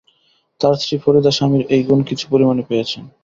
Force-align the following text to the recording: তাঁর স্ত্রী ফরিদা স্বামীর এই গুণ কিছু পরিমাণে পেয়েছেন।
তাঁর 0.61 0.75
স্ত্রী 0.75 0.95
ফরিদা 1.03 1.31
স্বামীর 1.37 1.63
এই 1.75 1.81
গুণ 1.87 1.99
কিছু 2.09 2.25
পরিমাণে 2.31 2.63
পেয়েছেন। 2.69 3.03